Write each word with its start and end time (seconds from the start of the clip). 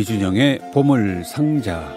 이준영의 0.00 0.70
보물 0.72 1.24
상자. 1.24 1.94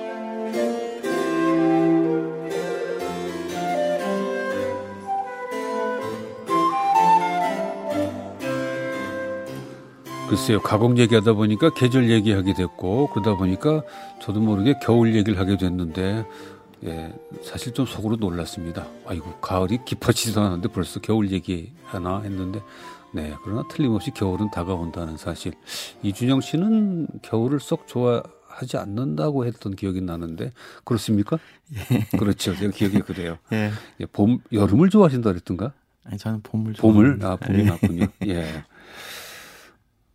글쎄요, 10.27 10.59
가공 10.61 10.97
얘기하다 10.97 11.31
보니까 11.33 11.69
계절 11.69 12.09
얘기하게 12.09 12.55
됐고, 12.55 13.07
그러다 13.13 13.37
보니까 13.37 13.83
저도 14.21 14.41
모르게 14.41 14.73
겨울 14.83 15.15
얘기를 15.15 15.39
하게 15.39 15.55
됐는데, 15.55 16.25
예, 16.85 17.13
사실 17.43 17.73
좀 17.73 17.85
속으로 17.85 18.17
놀랐습니다. 18.17 18.87
아이고, 19.05 19.33
가을이 19.39 19.79
깊어지지도 19.85 20.41
않았는데 20.41 20.69
벌써 20.69 20.99
겨울 20.99 21.31
얘기하나 21.31 22.21
했는데, 22.21 22.61
네, 23.13 23.33
그러나 23.43 23.63
틀림없이 23.69 24.11
겨울은 24.11 24.51
다가온다는 24.51 25.17
사실. 25.17 25.53
이준영 26.01 26.41
씨는 26.41 27.07
겨울을 27.21 27.59
썩 27.59 27.87
좋아하지 27.87 28.77
않는다고 28.77 29.45
했던 29.45 29.75
기억이 29.75 30.01
나는데, 30.01 30.51
그렇습니까? 30.83 31.39
예. 31.73 32.17
그렇죠. 32.17 32.55
제가 32.55 32.71
기억이 32.71 32.99
그래요. 33.01 33.37
예. 33.53 33.71
예. 34.01 34.05
봄, 34.07 34.39
여름을 34.51 34.89
좋아하신다 34.89 35.31
그랬던가? 35.31 35.73
아니, 36.03 36.17
저는 36.17 36.41
봄을 36.41 36.73
봄을? 36.73 37.19
아, 37.23 37.37
봄이 37.37 37.59
예. 37.59 37.63
맞군요. 37.63 38.07
예. 38.27 38.65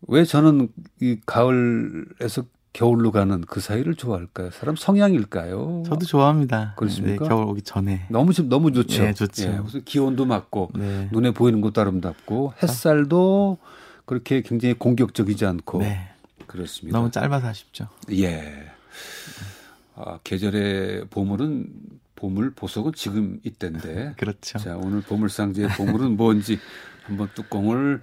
왜 0.03 0.25
저는 0.25 0.69
이 1.01 1.19
가을에서 1.25 2.45
겨울로 2.73 3.11
가는 3.11 3.41
그 3.43 3.61
사이를 3.61 3.95
좋아할까요? 3.95 4.51
사람 4.51 4.77
성향일까요? 4.77 5.85
저도 5.87 6.07
좋아합니다. 6.07 6.75
그렇습니까? 6.77 7.25
네, 7.25 7.29
겨울 7.29 7.45
오기 7.45 7.63
전에. 7.63 8.07
너무 8.11 8.33
너무 8.33 8.73
좋죠. 8.73 9.03
네, 9.03 9.15
좋죠. 9.15 9.45
예, 9.45 9.59
무슨 9.59 9.85
기온도 9.85 10.27
맞고 10.27 10.71
네. 10.75 11.09
눈에 11.11 11.33
보이는 11.33 11.61
것도 11.61 11.81
아름답고 11.81 12.55
햇살도 12.63 13.59
그렇게 14.05 14.43
굉장히 14.43 14.75
공격적이지 14.75 15.45
않고 15.47 15.79
네. 15.79 16.09
그렇습니다. 16.47 16.99
너무 16.99 17.11
짧아서 17.11 17.49
아쉽죠. 17.49 17.89
예. 18.13 18.71
아, 19.95 20.19
계절의 20.23 21.07
보물은 21.11 21.67
보물 22.17 22.53
보석은 22.53 22.93
지금 22.95 23.39
이때인데. 23.45 24.15
그렇죠. 24.19 24.59
자, 24.59 24.77
오늘 24.77 25.03
보물상자의 25.03 25.69
보물은 25.77 26.17
뭔지 26.17 26.59
한번 27.05 27.29
뚜껑을 27.35 28.03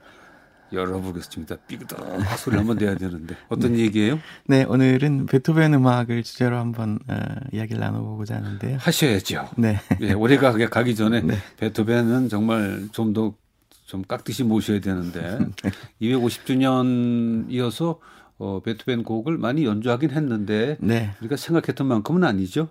열어보겠습니다. 0.75 1.55
삐그덕 1.67 1.99
소리 2.37 2.57
한번 2.57 2.77
내야 2.77 2.95
되는데 2.95 3.35
어떤 3.49 3.73
네. 3.73 3.79
얘기예요? 3.79 4.19
네, 4.45 4.63
오늘은 4.63 5.25
베토벤 5.27 5.73
음악을 5.73 6.23
주제로 6.23 6.57
한번 6.57 6.99
어, 7.07 7.15
이야기를 7.51 7.79
나눠보고자 7.79 8.35
하는데요. 8.35 8.77
하셔야죠. 8.79 9.49
네. 9.57 9.79
네 9.99 10.13
올해가 10.13 10.51
가기 10.51 10.95
전에 10.95 11.21
네. 11.21 11.35
베토벤은 11.57 12.29
정말 12.29 12.87
좀더좀 12.91 14.03
깍듯이 14.07 14.43
모셔야 14.43 14.79
되는데 14.79 15.39
네. 15.63 15.71
250주년이어서 16.01 17.99
어, 18.37 18.59
베토벤 18.61 19.03
곡을 19.03 19.37
많이 19.37 19.65
연주하긴 19.65 20.11
했는데 20.11 20.77
네. 20.79 21.11
우리가 21.21 21.37
생각했던 21.37 21.87
만큼은 21.87 22.23
아니죠. 22.23 22.69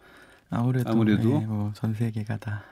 아무래도, 0.50 0.90
아무래도 0.90 1.40
네, 1.40 1.46
뭐전 1.46 1.94
세계가 1.94 2.36
다 2.36 2.64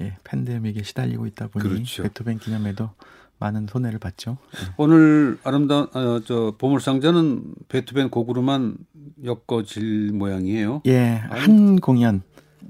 예, 0.00 0.16
팬데믹에 0.24 0.82
시달리고 0.82 1.26
있다 1.26 1.48
보니 1.48 1.68
그렇죠. 1.68 2.02
베토벤 2.02 2.38
기념회도 2.38 2.90
많은 3.38 3.66
손해를 3.68 3.98
봤죠. 3.98 4.38
네. 4.52 4.72
오늘 4.76 5.38
아름다운 5.42 5.88
어, 5.94 6.20
저 6.24 6.54
보물상자는 6.58 7.54
베토벤 7.68 8.10
곡으로만 8.10 8.76
엮어질 9.24 10.12
모양이에요. 10.12 10.82
예, 10.86 11.22
한 11.28 11.80
공연 11.80 12.22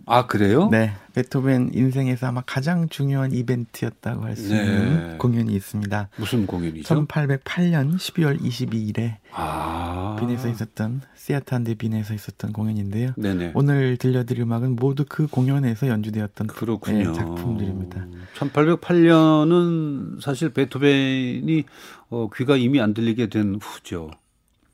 아 0.07 0.27
그래요? 0.27 0.69
네, 0.71 0.93
베토벤 1.15 1.71
인생에서 1.75 2.27
아마 2.27 2.43
가장 2.45 2.89
중요한 2.89 3.33
이벤트였다고 3.33 4.25
할수 4.25 4.49
네. 4.49 4.65
있는 4.65 5.19
공연이 5.19 5.55
있습니다. 5.55 6.09
무슨 6.17 6.47
공연이죠? 6.47 7.07
1808년 7.07 7.97
12월 7.97 8.41
22일에 8.41 9.17
아. 9.33 10.17
빈에서 10.19 10.49
있었던 10.49 11.03
시아탄데 11.17 11.75
빈에서 11.75 12.15
있었던 12.15 12.53
공연인데요. 12.53 13.13
네네. 13.17 13.53
오늘 13.55 13.97
들려드릴 13.97 14.43
음악은 14.43 14.77
모두 14.77 15.05
그 15.09 15.27
공연에서 15.29 15.89
연주되었던 15.89 16.49
그렇군요. 16.49 17.13
네, 17.13 17.13
작품들입니다. 17.13 18.07
1808년은 18.39 20.21
사실 20.21 20.51
베토벤이 20.51 21.65
어, 22.11 22.29
귀가 22.35 22.57
이미 22.57 22.81
안 22.81 22.93
들리게 22.93 23.29
된 23.29 23.59
후죠. 23.63 24.11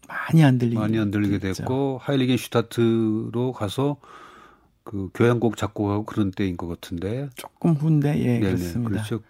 많이 0.09 0.43
안 0.43 0.59
들리게 0.59 0.79
많이 0.79 0.99
안 0.99 1.11
들리게 1.11 1.39
됐고 1.39 2.01
하일리겐 2.03 2.39
슈타트로 2.39 3.53
가서 3.53 3.99
그 4.89 5.11
교향곡 5.13 5.59
작곡하고 5.59 6.05
그런 6.07 6.31
때인 6.31 6.57
것 6.57 6.67
같은데 6.67 7.29
조금 7.37 7.75
후인데 7.75 8.19
예 8.21 8.25
네네, 8.39 8.41
그렇습니다. 8.41 8.91
그렇죠. 8.91 9.21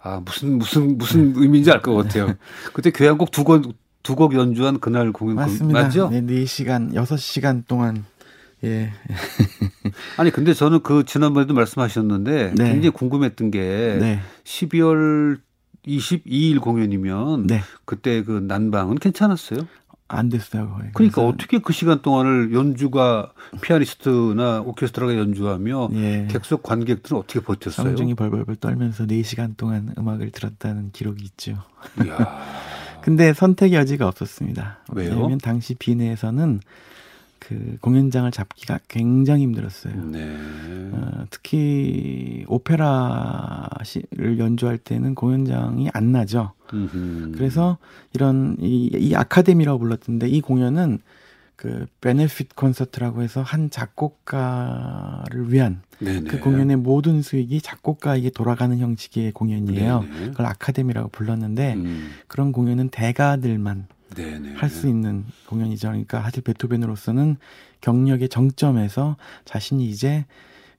아 0.00 0.20
무슨 0.24 0.56
무슨 0.58 0.96
무슨 0.96 1.34
의미인지 1.36 1.70
알 1.70 1.82
것 1.82 1.94
같아요. 1.94 2.34
그때 2.72 2.90
교향곡 2.90 3.30
두곡 3.30 3.74
두 4.02 4.16
곡 4.16 4.34
연주한 4.34 4.80
그날 4.80 5.12
공연 5.12 5.36
맞습니다. 5.36 5.82
맞죠? 5.82 6.08
네, 6.08 6.22
4시간 6.22 6.94
6시간 6.94 7.64
동안 7.68 8.04
예. 8.64 8.90
아니 10.16 10.30
근데 10.30 10.54
저는 10.54 10.80
그 10.82 11.04
지난번에도 11.04 11.52
말씀하셨는데 11.54 12.54
네. 12.56 12.64
굉장히 12.72 12.90
궁금했던 12.90 13.50
게 13.50 13.60
네. 14.00 14.20
12월 14.44 15.38
22일 15.86 16.60
공연이면 16.60 17.46
네. 17.48 17.60
그때 17.84 18.22
그 18.22 18.32
난방은 18.46 18.96
괜찮았어요? 18.96 19.66
안 20.12 20.28
됐어요. 20.28 20.74
거의. 20.76 20.90
그러니까 20.92 21.22
어떻게 21.22 21.58
그 21.58 21.72
시간 21.72 22.02
동안을 22.02 22.52
연주가 22.52 23.32
피아니스트나 23.62 24.60
오케스트라가 24.60 25.16
연주하며 25.16 25.88
예. 25.94 26.28
객석 26.30 26.62
관객들은 26.62 27.18
어떻게 27.18 27.40
버텼어요? 27.40 27.88
성중이 27.88 28.14
벌벌벌 28.14 28.56
떨면서 28.56 29.06
4시간 29.06 29.56
동안 29.56 29.94
음악을 29.96 30.30
들었다는 30.30 30.90
기록이 30.92 31.24
있죠. 31.24 31.56
근데 33.02 33.32
선택 33.32 33.72
여지가 33.72 34.06
없었습니다. 34.06 34.80
왜요? 34.92 35.10
왜냐하면 35.10 35.38
당시 35.38 35.74
비내에서는 35.74 36.60
그 37.42 37.76
공연장을 37.80 38.30
잡기가 38.30 38.78
굉장히 38.86 39.42
힘들었어요. 39.42 39.94
네. 40.04 40.36
어, 40.92 41.24
특히 41.28 42.44
오페라를 42.46 44.38
연주할 44.38 44.78
때는 44.78 45.16
공연장이 45.16 45.88
안 45.92 46.12
나죠. 46.12 46.52
음흠. 46.72 47.32
그래서 47.34 47.78
이런 48.14 48.56
이, 48.60 48.90
이 48.94 49.14
아카데미라고 49.16 49.80
불렀던데 49.80 50.28
이 50.28 50.40
공연은 50.40 51.00
그 51.56 51.86
베네핏 52.00 52.54
콘서트라고 52.54 53.22
해서 53.22 53.42
한 53.42 53.70
작곡가를 53.70 55.52
위한 55.52 55.82
네네. 55.98 56.28
그 56.28 56.38
공연의 56.38 56.76
모든 56.76 57.22
수익이 57.22 57.60
작곡가에게 57.60 58.30
돌아가는 58.30 58.78
형식의 58.78 59.32
공연이에요. 59.32 60.02
네네. 60.02 60.26
그걸 60.28 60.46
아카데미라고 60.46 61.08
불렀는데 61.08 61.74
음. 61.74 62.10
그런 62.28 62.52
공연은 62.52 62.90
대가들만 62.90 63.86
할 64.56 64.68
수 64.70 64.88
있는 64.88 65.24
공연이죠. 65.48 65.88
그러니까 65.88 66.22
사실 66.22 66.42
베토벤으로서는 66.42 67.36
경력의 67.80 68.28
정점에서 68.28 69.16
자신이 69.44 69.88
이제 69.88 70.24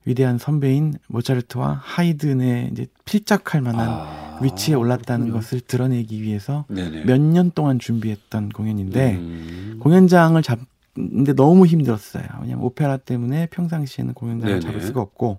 위대한 0.06 0.36
선배인 0.38 0.94
모차르트와 1.08 1.80
하이든의 1.82 2.68
이제 2.72 2.86
필적할 3.06 3.62
만한 3.62 3.88
아, 3.88 4.38
위치에 4.42 4.74
올랐다는 4.74 5.26
그렇군요. 5.26 5.40
것을 5.42 5.60
드러내기 5.60 6.20
위해서 6.22 6.66
몇 7.06 7.18
년 7.20 7.50
동안 7.50 7.78
준비했던 7.78 8.50
공연인데 8.50 9.14
음. 9.14 9.78
공연장을 9.80 10.40
잡는데 10.42 11.32
너무 11.34 11.64
힘들었어요. 11.66 12.24
왜냐하면 12.42 12.64
오페라 12.66 12.98
때문에 12.98 13.46
평상시에는 13.50 14.12
공연장을 14.14 14.60
네네. 14.60 14.60
잡을 14.60 14.82
수가 14.82 15.00
없고 15.00 15.38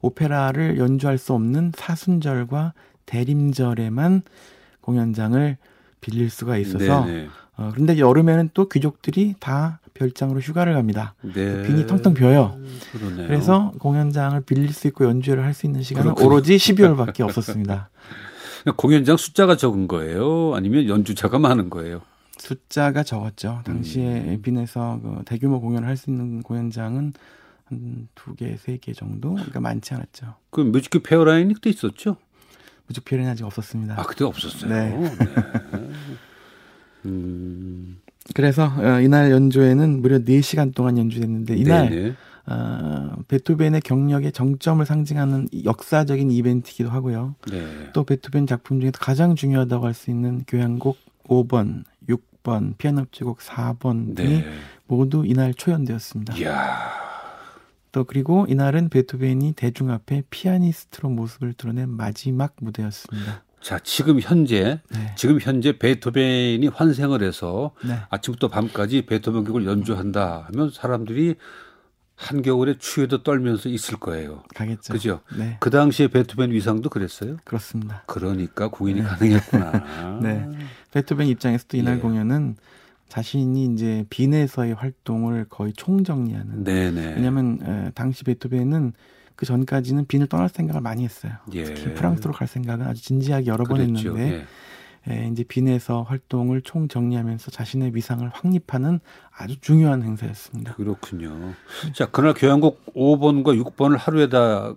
오페라를 0.00 0.78
연주할 0.78 1.18
수 1.18 1.34
없는 1.34 1.72
사순절과 1.76 2.72
대림절에만 3.04 4.22
공연장을 4.80 5.56
빌릴 6.06 6.30
수가 6.30 6.56
있어서 6.58 7.04
어, 7.56 7.70
그런데 7.72 7.98
여름에는 7.98 8.50
또 8.54 8.68
귀족들이 8.68 9.34
다 9.40 9.80
별장으로 9.94 10.40
휴가를 10.40 10.74
갑니다. 10.74 11.14
네. 11.22 11.62
빈이 11.62 11.86
텅텅 11.86 12.14
비어요. 12.14 12.56
그러네요. 12.92 13.26
그래서 13.26 13.72
공연장을 13.78 14.38
빌릴 14.42 14.72
수 14.72 14.86
있고 14.88 15.04
연주를 15.06 15.42
할 15.42 15.54
수 15.54 15.64
있는 15.66 15.82
시간은 15.82 16.04
그렇군요. 16.14 16.26
오로지 16.26 16.56
12월밖에 16.56 17.20
없었습니다. 17.22 17.88
공연장 18.76 19.16
숫자가 19.16 19.56
적은 19.56 19.88
거예요? 19.88 20.54
아니면 20.54 20.86
연주자가 20.88 21.38
많은 21.38 21.70
거예요? 21.70 22.02
숫자가 22.36 23.02
적었죠. 23.04 23.62
당시에 23.64 24.20
음. 24.34 24.42
빈에서 24.42 25.00
그 25.02 25.22
대규모 25.24 25.60
공연을 25.60 25.88
할 25.88 25.96
수 25.96 26.10
있는 26.10 26.42
공연장은 26.42 27.12
한 27.64 28.08
두 28.14 28.34
개, 28.36 28.56
세 28.56 28.76
개 28.78 28.92
정도? 28.92 29.32
그러니까 29.34 29.60
많지 29.60 29.94
않았죠. 29.94 30.34
그 30.50 30.60
무지크페어라인이 30.60 31.52
그때 31.54 31.70
있었죠? 31.70 32.16
페어라인 33.04 33.28
아직 33.28 33.44
없었습니다. 33.44 33.98
아, 33.98 34.02
그때 34.04 34.24
없었어요? 34.24 34.70
네. 34.70 34.90
네. 34.96 35.10
음. 37.06 37.98
그래서 38.34 38.66
어, 38.78 39.00
이날 39.00 39.30
연주회는 39.30 40.02
무려 40.02 40.18
4시간 40.18 40.74
동안 40.74 40.98
연주됐는데 40.98 41.56
이날 41.56 42.16
어, 42.46 43.16
베토벤의 43.28 43.80
경력의 43.82 44.32
정점을 44.32 44.84
상징하는 44.84 45.48
역사적인 45.64 46.30
이벤트이기도 46.30 46.90
하고요. 46.90 47.34
네. 47.50 47.90
또 47.92 48.04
베토벤 48.04 48.46
작품 48.46 48.80
중에서 48.80 48.98
가장 48.98 49.34
중요하다고 49.36 49.86
할 49.86 49.94
수 49.94 50.10
있는 50.10 50.44
교향곡 50.46 50.96
5번, 51.28 51.84
6번, 52.08 52.76
피아노 52.78 53.00
협주곡 53.02 53.38
4번 53.38 54.14
등이 54.16 54.28
네. 54.42 54.44
모두 54.86 55.24
이날 55.26 55.54
초연되었습니다. 55.54 56.36
이야. 56.36 57.05
또 57.96 58.04
그리고 58.04 58.44
이날은 58.46 58.90
베토벤이 58.90 59.54
대중 59.54 59.90
앞에 59.90 60.24
피아니스트로 60.28 61.08
모습을 61.08 61.54
드러낸 61.54 61.88
마지막 61.88 62.54
무대였습니다. 62.60 63.42
자, 63.62 63.78
지금 63.78 64.20
현재 64.20 64.82
네. 64.90 65.14
지금 65.16 65.40
현재 65.40 65.78
베토벤이 65.78 66.68
환생을 66.68 67.22
해서 67.22 67.70
네. 67.82 67.98
아침부터 68.10 68.48
밤까지 68.48 69.06
베토벤 69.06 69.44
곡을 69.44 69.64
연주한다 69.64 70.46
하면 70.48 70.70
사람들이 70.70 71.36
한겨울에 72.16 72.76
추위도 72.76 73.22
떨면서 73.22 73.70
있을 73.70 73.96
거예요. 73.96 74.42
가겠죠. 74.54 74.92
그죠? 74.92 75.20
네. 75.34 75.56
그 75.60 75.70
당시에 75.70 76.08
베토벤 76.08 76.50
위상도 76.50 76.90
그랬어요? 76.90 77.38
그렇습니다. 77.44 78.02
그러니까 78.06 78.68
공연이 78.68 79.00
네. 79.00 79.06
가능했구나. 79.06 80.20
네. 80.20 80.50
베토벤 80.92 81.28
입장에서도 81.28 81.78
이날 81.78 81.96
예. 81.96 82.00
공연은 82.00 82.56
자신이 83.08 83.66
이제 83.66 84.04
빈에서의 84.10 84.74
활동을 84.74 85.46
거의 85.48 85.72
총정리하는. 85.72 86.64
네네. 86.64 87.14
왜냐하면 87.14 87.58
에, 87.62 87.90
당시 87.94 88.24
베토벤은 88.24 88.92
그 89.36 89.46
전까지는 89.46 90.06
빈을 90.06 90.26
떠날 90.26 90.48
생각을 90.48 90.80
많이 90.80 91.04
했어요. 91.04 91.32
예. 91.52 91.64
특히 91.64 91.94
프랑스로 91.94 92.32
갈 92.32 92.48
생각은 92.48 92.86
아주 92.86 93.02
진지하게 93.02 93.46
여러 93.46 93.64
번 93.64 93.78
그랬죠. 93.78 94.16
했는데 94.16 94.46
예. 95.08 95.12
에, 95.12 95.28
이제 95.30 95.44
빈에서 95.44 96.02
활동을 96.02 96.62
총 96.62 96.88
정리하면서 96.88 97.50
자신의 97.50 97.94
위상을 97.94 98.28
확립하는 98.32 98.98
아주 99.30 99.60
중요한 99.60 100.02
행사였습니다. 100.02 100.74
그렇군요. 100.74 101.54
자, 101.94 102.06
그날 102.06 102.34
교향곡 102.34 102.94
5번과 102.94 103.62
6번을 103.62 103.98
하루에 103.98 104.28
다 104.28 104.74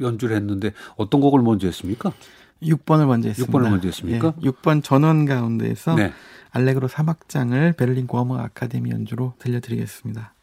연주를 0.00 0.36
했는데 0.36 0.72
어떤 0.96 1.20
곡을 1.20 1.40
먼저 1.42 1.66
했습니까? 1.66 2.12
6번을 2.62 3.06
먼저 3.06 3.28
했습니다. 3.28 3.58
6번을 3.58 3.70
먼저 3.70 3.88
했습니까? 3.88 4.34
예, 4.42 4.48
6번 4.50 4.82
전원 4.82 5.24
가운데에서 5.24 5.94
네. 5.94 6.12
알레그로 6.52 6.88
사막장을 6.88 7.72
베를린 7.74 8.06
고음악 8.06 8.40
아카데미 8.40 8.90
연주로 8.90 9.34
들려드리겠습니다. 9.38 10.34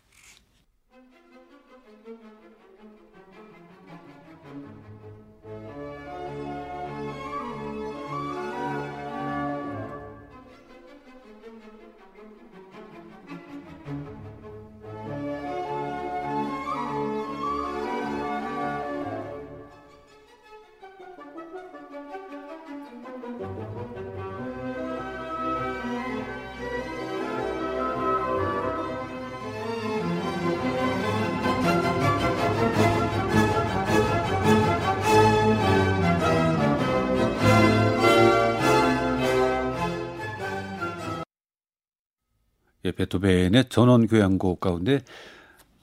베토벤의 42.98 43.66
전원 43.70 44.08
교향곡 44.08 44.60
가운데 44.60 45.00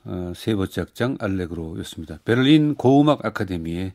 어, 0.04 0.32
세 0.36 0.54
번째 0.54 0.82
악장 0.82 1.16
알레그로였습니다. 1.18 2.18
베를린 2.24 2.74
고음악 2.74 3.24
아카데미의 3.24 3.92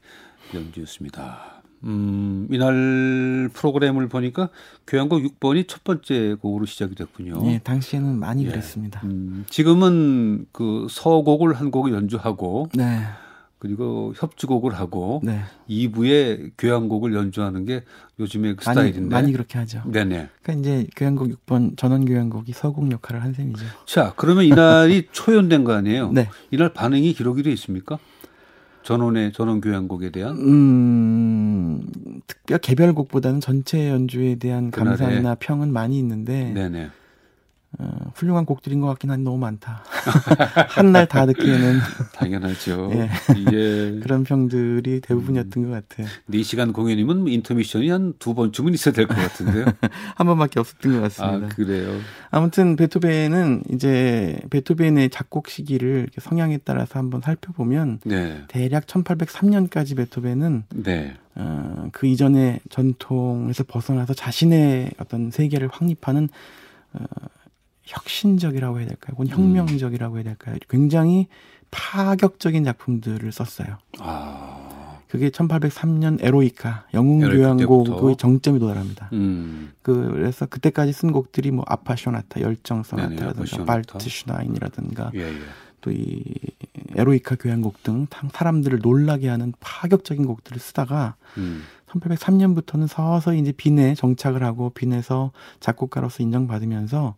연주였습니다. 0.53 1.61
음, 1.83 2.47
이날 2.51 3.49
프로그램을 3.53 4.09
보니까 4.09 4.49
교향곡 4.87 5.21
6번이 5.23 5.67
첫 5.67 5.83
번째 5.83 6.35
곡으로 6.41 6.65
시작이 6.65 6.95
됐군요. 6.95 7.41
네, 7.43 7.59
당시에는 7.59 8.19
많이 8.19 8.45
예. 8.45 8.49
그랬습니다. 8.49 9.01
음, 9.03 9.45
지금은 9.49 10.47
그 10.51 10.87
서곡을 10.89 11.53
한 11.53 11.71
곡을 11.71 11.93
연주하고 11.93 12.69
네. 12.73 13.03
그리고 13.59 14.13
협주곡을 14.15 14.73
하고 14.73 15.19
네. 15.21 15.41
2부에 15.69 16.51
교향곡을 16.57 17.13
연주하는 17.13 17.65
게 17.65 17.83
요즘의 18.17 18.55
그 18.55 18.63
많이, 18.65 18.75
스타일인데 18.75 19.13
많이 19.13 19.31
그렇게 19.33 19.57
하죠. 19.59 19.83
네네. 19.85 20.29
그러니까 20.41 20.53
이제 20.53 20.87
교향곡 20.95 21.27
6번 21.45 21.77
전원 21.77 22.05
교향곡이 22.05 22.53
서곡 22.53 22.89
역할을 22.89 23.21
한 23.21 23.33
셈이죠. 23.33 23.65
자, 23.85 24.13
그러면 24.15 24.45
이날이 24.45 25.07
초연된 25.11 25.65
거 25.65 25.73
아니에요? 25.73 26.11
네. 26.13 26.29
이날 26.51 26.73
반응이 26.73 27.13
기록이 27.13 27.43
돼 27.43 27.51
있습니까? 27.51 27.99
전원의 28.83 29.33
전원 29.33 29.59
교향곡에 29.59 30.09
대한 30.09 30.37
음, 30.37 31.81
특별 32.25 32.59
개별곡보다는 32.59 33.41
전체 33.41 33.89
연주에 33.89 34.35
대한 34.35 34.71
감상이나 34.71 35.35
평은 35.35 35.71
많이 35.71 35.99
있는데 35.99 36.51
네네. 36.53 36.89
어, 37.77 38.11
훌륭한 38.15 38.45
곡들인 38.45 38.81
것 38.81 38.87
같긴 38.87 39.11
한데 39.11 39.23
너무 39.23 39.37
많다. 39.37 39.83
한 40.69 40.91
날 40.91 41.05
다 41.05 41.27
듣기에는 41.27 41.79
당연하죠. 42.15 42.89
예. 42.93 43.09
예. 43.53 43.99
그런 44.01 44.23
평들이 44.23 45.01
대부분이었던 45.01 45.63
음. 45.63 45.69
것 45.69 45.87
같아요. 45.87 46.07
4시간 46.31 46.73
공연이면 46.73 47.27
인터미션이 47.27 47.89
한 47.89 48.13
두 48.17 48.33
번쯤은 48.33 48.73
있어야 48.73 48.93
될 48.93 49.05
것 49.05 49.15
같은데요. 49.15 49.65
한 50.15 50.25
번밖에 50.27 50.59
없었던 50.59 50.93
것 50.93 51.01
같습니다. 51.01 51.45
아, 51.45 51.49
그래요. 51.49 51.95
아무튼 52.31 52.75
베토벤은 52.75 53.63
이제 53.71 54.39
베토벤의 54.49 55.11
작곡 55.11 55.47
시기를 55.47 56.07
성향에 56.19 56.57
따라서 56.65 56.97
한번 56.97 57.21
살펴보면 57.21 57.99
네. 58.03 58.43
대략 58.47 58.87
1803년까지 58.87 59.95
베토벤은 59.95 60.63
네. 60.73 61.13
어, 61.35 61.87
그 61.91 62.07
이전의 62.07 62.61
전통에서 62.69 63.63
벗어나서 63.67 64.15
자신의 64.15 64.91
어떤 64.97 65.29
세계를 65.29 65.69
확립하는 65.71 66.29
어, 66.93 67.03
혁신적이라고 67.89 68.79
해야 68.79 68.87
될까요? 68.87 69.15
혹은 69.17 69.27
혁명적이라고 69.27 70.17
해야 70.17 70.23
될까요? 70.23 70.55
굉장히 70.69 71.27
파격적인 71.71 72.63
작품들을 72.63 73.31
썼어요. 73.31 73.77
아. 73.99 74.99
그게 75.09 75.31
1803년 75.31 76.23
에로이카 76.23 76.85
영웅 76.93 77.19
교향곡의 77.19 78.17
정점이 78.17 78.59
도달합니다. 78.59 79.09
음. 79.13 79.71
그래서 79.81 80.45
그때까지 80.45 80.93
쓴 80.93 81.11
곡들이 81.11 81.49
뭐 81.49 81.65
아파쇼나타 81.67 82.41
열정 82.41 82.83
소나타라든가 82.83 83.65
발트 83.65 83.97
슈나인이라든가 84.07 85.11
예, 85.15 85.21
예. 85.21 85.33
또이 85.81 86.23
에로이카 86.95 87.37
교향곡 87.37 87.81
등 87.81 88.05
사람들을 88.31 88.79
놀라게 88.83 89.29
하는 89.29 89.53
파격적인 89.59 90.27
곡들을 90.27 90.59
쓰다가 90.59 91.15
음. 91.37 91.63
1803년부터는 91.87 92.87
서서히 92.87 93.39
이제 93.39 93.51
빈에 93.51 93.95
정착을 93.95 94.43
하고 94.43 94.69
빈에서 94.69 95.31
작곡가로서 95.59 96.21
인정받으면서 96.21 97.15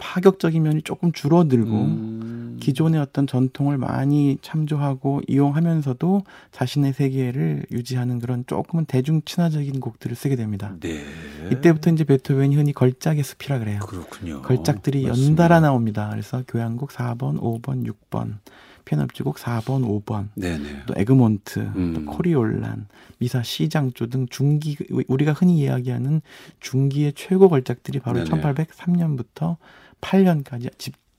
파격적인 0.00 0.62
면이 0.62 0.82
조금 0.82 1.12
줄어들고 1.12 1.70
음. 1.70 2.56
기존의 2.60 3.00
어떤 3.00 3.26
전통을 3.26 3.78
많이 3.78 4.38
참조하고 4.42 5.20
이용하면서도 5.28 6.22
자신의 6.52 6.92
세계를 6.94 7.66
유지하는 7.70 8.18
그런 8.18 8.44
조금은 8.46 8.86
대중 8.86 9.22
친화적인 9.24 9.80
곡들을 9.80 10.16
쓰게 10.16 10.36
됩니다. 10.36 10.74
네. 10.80 11.04
이때부터 11.52 11.90
이제 11.90 12.04
베토벤이 12.04 12.56
흔히 12.56 12.72
걸작의 12.72 13.22
숲이라 13.22 13.60
그래요. 13.60 13.80
그렇군요. 13.80 14.42
걸작들이 14.42 15.06
맞습니다. 15.06 15.30
연달아 15.30 15.60
나옵니다. 15.60 16.08
그래서 16.10 16.42
교향곡 16.48 16.90
4번, 16.90 17.40
5번, 17.40 17.86
6번, 17.86 18.38
피아노협주곡 18.84 19.36
4번, 19.36 20.04
5번, 20.04 20.28
네네. 20.34 20.82
또 20.86 20.94
에그몬트, 20.96 21.60
음. 21.60 21.94
또 21.94 22.04
코리올란, 22.04 22.88
미사 23.18 23.42
C장조 23.42 24.08
등 24.08 24.26
중기 24.28 24.76
우리가 25.08 25.32
흔히 25.32 25.58
이야기하는 25.58 26.22
중기의 26.60 27.12
최고 27.14 27.48
걸작들이 27.48 28.00
바로 28.00 28.24
네네. 28.24 28.30
1803년부터 28.30 29.56
8년까지 30.00 30.70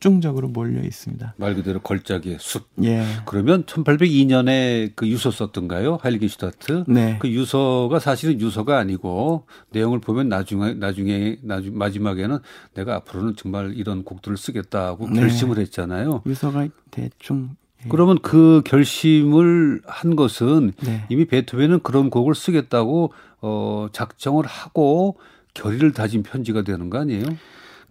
집중적으로 0.01 0.47
몰려 0.47 0.81
있습니다. 0.81 1.35
말 1.37 1.53
그대로 1.53 1.79
걸작의 1.79 2.37
숲. 2.39 2.67
예. 2.83 3.05
그러면 3.25 3.63
1802년에 3.65 4.91
그 4.95 5.07
유서 5.07 5.29
썼던가요? 5.29 5.99
하일기슈타트. 6.01 6.85
네. 6.87 7.17
그 7.19 7.29
유서가 7.29 7.99
사실은 7.99 8.41
유서가 8.41 8.79
아니고 8.79 9.45
내용을 9.69 9.99
보면 9.99 10.27
나중에 10.27 10.73
나중에 10.73 11.37
나중 11.43 11.77
마지막에는 11.77 12.39
내가 12.73 12.95
앞으로는 12.95 13.35
정말 13.35 13.73
이런 13.75 14.03
곡들을 14.03 14.37
쓰겠다고 14.37 15.07
네. 15.09 15.19
결심을 15.19 15.59
했잖아요. 15.59 16.23
유서가 16.25 16.67
대충 16.89 17.55
예. 17.85 17.89
그러면 17.89 18.19
그 18.21 18.63
결심을 18.65 19.81
한 19.85 20.15
것은 20.15 20.73
네. 20.81 21.05
이미 21.09 21.25
베토벤은 21.25 21.81
그런 21.83 22.09
곡을 22.09 22.33
쓰겠다고 22.33 23.13
어 23.41 23.87
작정을 23.91 24.45
하고 24.45 25.19
결의를 25.53 25.91
다진 25.91 26.23
편지가 26.23 26.63
되는 26.63 26.89
거 26.89 26.99
아니에요? 26.99 27.25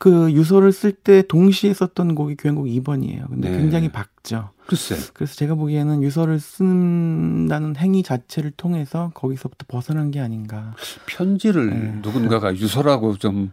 그 0.01 0.33
유서를 0.33 0.73
쓸 0.73 0.93
때 0.93 1.21
동시에 1.21 1.75
썼던 1.75 2.15
곡이 2.15 2.37
교향곡 2.37 2.65
2번이에요. 2.65 3.29
근데 3.29 3.51
네. 3.51 3.59
굉장히 3.59 3.91
박죠. 3.91 4.49
글쎄. 4.67 4.97
그래서 5.13 5.35
제가 5.35 5.57
보기에는 5.57 6.03
유서를 6.03 6.41
쓴다는 6.41 7.77
행위 7.77 8.03
자체를 8.03 8.51
통해서 8.53 9.11
거기서부터 9.13 9.67
벗어난 9.69 10.11
게 10.11 10.19
아닌가. 10.19 10.75
편지를 11.05 11.69
네. 11.69 11.99
누군가가 12.01 12.57
유서라고 12.57 13.19
좀 13.19 13.53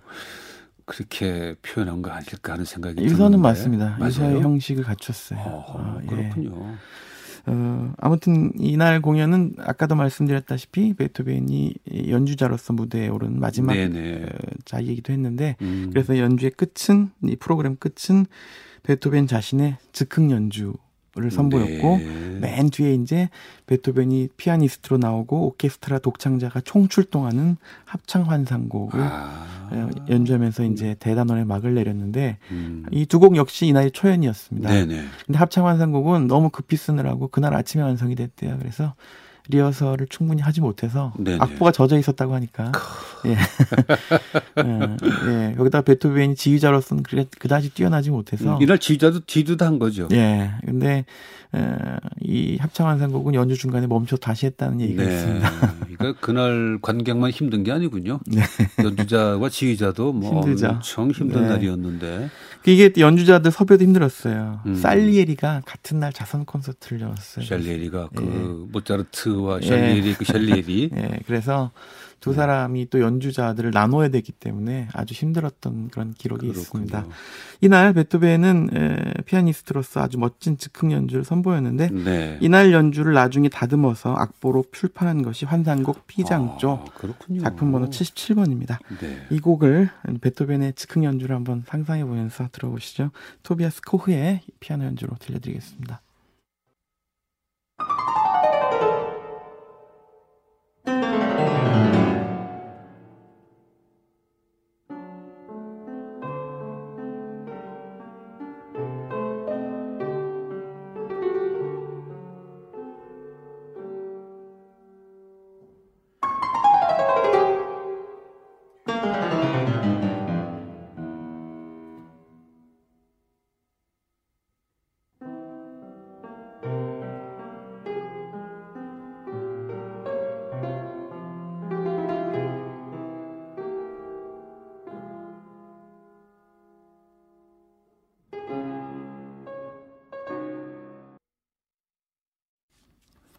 그렇게 0.86 1.56
표현한 1.64 2.02
거 2.02 2.12
아닐까 2.12 2.54
하는 2.54 2.64
생각이 2.64 3.04
유서는 3.04 3.32
드는데. 3.32 3.38
맞습니다. 3.40 3.86
맞아요? 4.00 4.08
유서의 4.08 4.42
형식을 4.42 4.86
갖췄어요. 4.86 5.40
어, 5.40 5.76
아, 5.78 6.00
예. 6.02 6.08
그렇군요. 6.08 6.52
예. 6.56 6.76
어, 7.48 7.94
아무튼 7.98 8.52
이날 8.60 9.02
공연은 9.02 9.56
아까도 9.60 9.96
말씀드렸다시피 9.96 10.94
베토벤이 10.94 11.76
연주자로서 12.10 12.74
무대에 12.74 13.08
오른 13.08 13.40
마지막 13.40 13.74
네네. 13.74 14.24
어, 14.24 14.28
자리이기도 14.66 15.14
했는데 15.14 15.56
음. 15.62 15.90
그래서 15.92 16.18
연주의 16.18 16.52
끝은 16.52 17.10
이 17.24 17.38
프로그램 17.38 17.78
끝은 17.78 18.26
베토벤 18.84 19.28
자신의 19.28 19.78
즉흥 19.94 20.32
연주 20.32 20.74
를 21.20 21.32
선보였고 21.32 21.98
네. 21.98 22.38
맨 22.40 22.70
뒤에 22.70 22.94
이제 22.94 23.30
베토벤이 23.66 24.30
피아니스트로 24.38 24.98
나오고 24.98 25.48
오케스트라 25.48 26.00
독창자가 26.00 26.62
총출동하는 26.62 27.58
합창 27.86 28.30
환상곡을 28.30 29.00
아. 29.02 29.46
어, 29.72 29.90
연주하면서 30.10 30.66
이제 30.66 30.96
대단원의 31.00 31.46
막을 31.46 31.74
내렸는데 31.74 32.38
음. 32.52 32.86
이두 32.92 33.20
곡 33.20 33.36
역시 33.36 33.66
이날 33.66 33.90
초연이었습니다. 33.90 34.70
네네. 34.70 35.06
근데 35.26 35.38
합창 35.40 35.66
환상곡은 35.68 36.28
너무 36.28 36.50
급히 36.50 36.78
쓰느라고 36.78 37.30
그날 37.30 37.54
아침에 37.54 37.84
완성이 37.84 38.16
됐대요. 38.16 38.58
그래서 38.60 38.94
리허설을 39.50 40.08
충분히 40.10 40.42
하지 40.42 40.62
못해서 40.62 41.14
네네. 41.18 41.38
악보가 41.40 41.72
젖어 41.72 41.98
있었다고 41.98 42.34
하니까 42.36 42.72
예. 43.26 43.32
예. 44.64 44.98
예. 45.30 45.56
여기다 45.58 45.82
베토벤이 45.82 46.36
지휘자로서는 46.36 47.04
그다지 47.40 47.74
뛰어나지 47.74 48.10
못해서 48.10 48.58
음, 48.58 48.62
이날 48.62 48.80
지휘자도 48.80 49.22
뒤두한 49.26 49.80
거죠. 49.80 50.08
예. 50.12 50.52
근데 50.66 51.06
이 52.22 52.58
합창환상곡은 52.60 53.34
연주 53.34 53.56
중간에 53.56 53.88
멈춰 53.88 54.18
다시 54.18 54.46
했다는 54.46 54.82
얘기가 54.82 55.04
네. 55.04 55.14
있습니다. 55.14 55.52
그러니까 55.98 56.22
그날 56.22 56.80
관객만 56.82 57.32
힘든 57.32 57.64
게 57.64 57.72
아니군요. 57.72 58.20
네. 58.28 58.42
연주자와 58.84 59.50
지휘자도 59.50 60.14
뭐 60.14 60.42
힘들죠. 60.42 60.68
엄청 60.68 61.12
힘든 61.12 61.44
네. 61.44 61.48
날이었는데 61.50 62.30
이게 62.66 62.92
연주자들 62.98 63.52
섭외도 63.52 63.84
힘들었어요. 63.84 64.60
음. 64.66 64.76
살리에리가 64.76 65.62
같은 65.66 66.00
날 66.00 66.12
자선 66.12 66.46
콘서트를 66.46 67.02
열었어요. 67.02 67.46
샬리에리가 67.46 68.10
그 68.14 68.24
예. 68.24 68.72
모차르트 68.72 69.30
와 69.46 69.60
샬리에리 69.62 70.14
그 70.16 70.26
샬리에리. 70.26 70.90
예. 70.96 71.20
그래서 71.26 71.72
두 72.20 72.32
네. 72.32 72.38
사람이 72.38 72.90
또 72.90 73.00
연주자들을 73.00 73.72
나눠야 73.72 74.10
되기 74.10 74.32
때문에 74.32 74.88
아주 74.94 75.14
힘들었던 75.14 75.90
그런 75.90 76.14
기록이 76.14 76.48
그렇군요. 76.48 76.84
있습니다. 76.86 77.06
이날 77.62 77.94
베토벤은 77.94 78.70
에, 78.74 79.22
피아니스트로서 79.24 80.02
아주 80.02 80.18
멋진 80.18 80.58
즉흥 80.58 80.92
연주를 80.92 81.24
선보였는데 81.24 81.90
네. 81.90 82.38
이날 82.42 82.74
연주를 82.74 83.14
나중에 83.14 83.50
다듬어서 83.50 84.16
악보로 84.16 84.66
출판한 84.72 85.22
것이 85.22 85.46
환상곡 85.46 86.08
피장조 86.08 86.84
아, 86.84 87.40
작품 87.42 87.72
번호 87.72 87.90
77번입니다. 87.90 88.80
네. 89.00 89.26
이 89.30 89.40
곡을 89.40 89.90
베토벤의 90.22 90.74
즉흥 90.74 91.04
연주를 91.04 91.36
한번 91.36 91.64
상상해 91.68 92.04
보면서 92.04 92.50
들어보시죠. 92.52 93.12
토비아스 93.44 93.82
코흐의 93.82 94.42
피아노 94.60 94.86
연주로 94.86 95.16
들려드리겠습니다. 95.20 96.02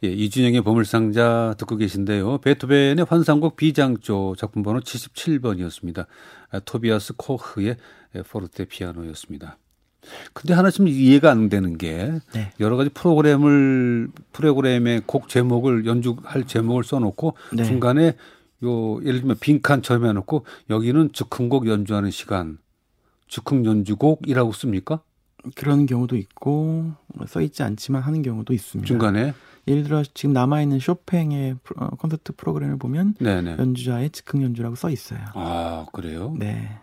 예, 0.05 0.09
이준영의 0.09 0.61
보물상자 0.62 1.55
듣고 1.59 1.76
계신데요. 1.76 2.38
베토벤의 2.38 3.05
환상곡 3.09 3.57
비장조 3.57 4.37
작품 4.38 4.62
번호 4.62 4.81
77번이었습니다. 4.81 6.07
아, 6.50 6.61
토비아스 6.61 7.14
코흐의 7.17 7.76
포르테 8.28 8.67
피아노였습니다. 8.67 9.59
근데 10.33 10.55
하나 10.55 10.71
좀 10.71 10.87
이해가 10.87 11.31
안 11.31 11.49
되는 11.49 11.76
게 11.76 12.12
네. 12.33 12.52
여러 12.61 12.76
가지 12.76 12.90
프로그램을 12.90 14.09
프로그램의 14.33 15.02
곡 15.07 15.28
제목을 15.28 15.85
연주할 15.85 16.47
제목을 16.47 16.85
써놓고 16.85 17.35
네. 17.52 17.64
중간에 17.64 18.14
요 18.64 19.02
예를 19.02 19.21
들면 19.21 19.37
빈칸 19.40 19.83
점해놓고 19.83 20.45
여기는 20.71 21.11
즉흥곡 21.12 21.67
연주하는 21.67 22.11
시간 22.11 22.59
즉흥 23.26 23.67
연주곡이라고 23.67 24.52
씁니까? 24.52 25.02
그런 25.55 25.87
경우도 25.87 26.17
있고 26.17 26.93
써 27.26 27.40
있지 27.40 27.62
않지만 27.62 28.02
하는 28.02 28.23
경우도 28.23 28.52
있습니다. 28.52 28.87
중간에 28.87 29.35
예를 29.69 29.83
들어 29.85 30.03
지금 30.15 30.33
남아 30.33 30.63
있는 30.63 30.79
쇼팽의 30.81 31.57
어, 31.77 31.89
콘서트 31.91 32.33
프로그램을 32.33 32.79
보면 32.79 33.15
네네. 33.21 33.57
연주자의 33.59 34.11
즉흥 34.11 34.43
연주라고 34.43 34.75
써 34.75 34.91
있어요. 34.91 35.21
아 35.35 35.87
그래요? 35.93 36.35
네. 36.39 36.79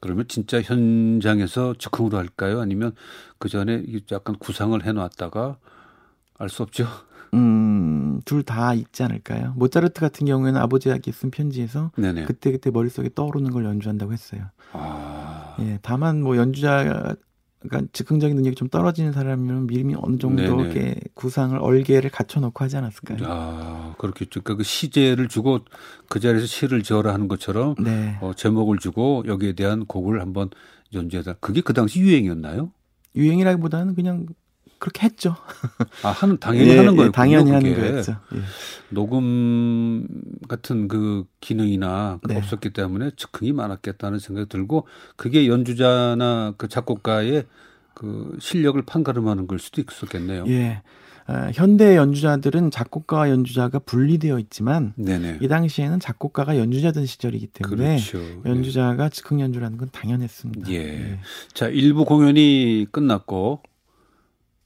그러면 0.00 0.26
진짜 0.28 0.60
현장에서 0.60 1.74
즉흥으로 1.78 2.18
할까요? 2.18 2.60
아니면 2.60 2.92
그 3.38 3.48
전에 3.48 3.84
약간 4.10 4.34
구상을 4.36 4.84
해놨다가 4.84 5.56
알 6.38 6.48
수 6.48 6.62
없죠. 6.64 6.86
음, 7.34 8.20
둘 8.24 8.42
다 8.42 8.74
있지 8.74 9.02
않을까요? 9.04 9.54
모차르트 9.56 10.00
같은 10.00 10.26
경우에는 10.26 10.60
아버지에게 10.60 11.12
쓴 11.12 11.30
편지에서 11.30 11.92
네네. 11.96 12.24
그때 12.24 12.50
그때 12.50 12.70
머릿속에 12.70 13.10
떠오르는 13.14 13.52
걸 13.52 13.64
연주한다고 13.64 14.12
했어요. 14.12 14.42
아. 14.72 15.54
예, 15.60 15.78
다만 15.82 16.20
뭐 16.22 16.36
연주자 16.36 17.14
그러니까 17.62 17.90
즉흥적인 17.92 18.36
능력이 18.36 18.56
좀 18.56 18.68
떨어지는 18.68 19.12
사람이면 19.12 19.66
미리 19.66 19.94
어느 19.96 20.18
정도 20.18 20.42
이렇게 20.42 20.96
구상을 21.14 21.56
얼개를 21.58 22.10
갖춰놓고 22.10 22.62
하지 22.64 22.76
않았을까요? 22.76 23.18
아 23.22 23.94
그렇겠죠. 23.98 24.42
그러니까 24.42 24.56
그 24.56 24.64
시제를 24.64 25.28
주고 25.28 25.60
그 26.08 26.20
자리에서 26.20 26.46
시를 26.46 26.82
지어라 26.82 27.12
하는 27.12 27.28
것처럼 27.28 27.74
네. 27.78 28.18
어, 28.20 28.32
제목을 28.34 28.78
주고 28.78 29.22
여기에 29.26 29.52
대한 29.52 29.86
곡을 29.86 30.20
한번 30.20 30.50
연주해다. 30.92 31.34
그게 31.34 31.60
그 31.60 31.72
당시 31.72 32.00
유행이었나요? 32.00 32.72
유행이라기보다는 33.14 33.94
그냥 33.94 34.26
그렇게 34.82 35.06
했죠. 35.06 35.36
아, 36.02 36.08
하는 36.08 36.38
당연히 36.38 36.70
예, 36.70 36.78
하는 36.78 36.96
거예요. 36.96 37.06
예, 37.06 37.12
당연히 37.12 37.52
하는 37.52 37.72
거였죠. 37.72 38.16
예. 38.34 38.40
녹음 38.88 40.08
같은 40.48 40.88
그 40.88 41.24
기능이나 41.40 42.18
네. 42.26 42.36
없었기 42.36 42.70
때문에 42.70 43.12
즉흥이 43.16 43.52
많았겠다는 43.52 44.18
생각이 44.18 44.48
들고 44.48 44.88
그게 45.14 45.46
연주자나 45.46 46.54
그 46.56 46.66
작곡가의 46.66 47.44
그 47.94 48.36
실력을 48.40 48.82
판가름하는 48.82 49.46
걸 49.46 49.60
수도 49.60 49.80
있었겠네요. 49.80 50.46
예. 50.48 50.82
어, 51.28 51.50
현대 51.54 51.96
연주자들은 51.96 52.72
작곡가와 52.72 53.30
연주자가 53.30 53.78
분리되어 53.78 54.40
있지만 54.40 54.94
네네. 54.96 55.38
이 55.42 55.46
당시에는 55.46 56.00
작곡가가 56.00 56.58
연주자던 56.58 57.06
시절이기 57.06 57.46
때문에 57.46 57.98
그렇죠. 57.98 58.18
연주자가 58.44 59.04
네. 59.04 59.10
즉흥 59.10 59.40
연주라는 59.40 59.78
건 59.78 59.90
당연했습니다. 59.92 60.72
예. 60.72 60.74
예. 60.74 61.18
자, 61.54 61.68
일부 61.68 62.04
공연이 62.04 62.88
끝났고 62.90 63.62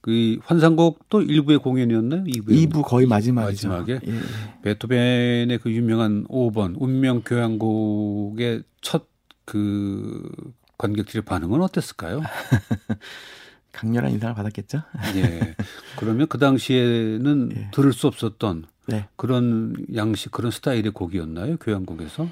그 0.01 0.37
환상곡도 0.43 1.23
일부의 1.23 1.59
공연이었나요? 1.59 2.23
2부, 2.23 2.47
2부 2.47 2.83
거의 2.83 3.07
마지막이죠. 3.07 3.67
마지막에 3.69 3.99
예, 4.07 4.15
예. 4.15 4.21
베토벤의 4.61 5.57
그 5.59 5.71
유명한 5.71 6.25
5번 6.27 6.75
운명 6.77 7.21
교향곡의 7.21 8.63
첫그 8.81 10.29
관객들의 10.77 11.23
반응은 11.23 11.61
어땠을까요? 11.61 12.21
강렬한 13.73 14.11
인상을 14.11 14.33
받았겠죠. 14.35 14.81
예. 15.15 15.55
그러면 15.97 16.27
그 16.27 16.37
당시에는 16.37 17.51
예. 17.55 17.71
들을 17.71 17.93
수 17.93 18.07
없었던 18.07 18.65
네. 18.87 19.07
그런 19.15 19.75
양식, 19.95 20.31
그런 20.31 20.51
스타일의 20.51 20.91
곡이었나요? 20.91 21.57
교향곡에서? 21.57 22.27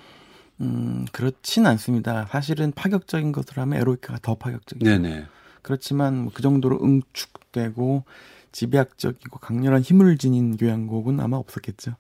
음, 0.62 1.06
그렇진 1.12 1.68
않습니다. 1.68 2.28
사실은 2.28 2.72
파격적인 2.72 3.32
것으로 3.32 3.62
하면 3.64 3.80
에로이카가 3.82 4.20
더 4.22 4.36
파격적이죠. 4.36 4.90
네네. 4.90 5.26
그렇지만 5.66 6.16
뭐그 6.20 6.44
정도로 6.44 6.80
응축되고 6.84 8.04
지배학적이고 8.52 9.40
강렬한 9.40 9.82
힘을 9.82 10.20
지닌 10.20 10.58
교향곡은 10.58 11.20
아마 11.20 11.38
없었겠죠. 11.38 11.96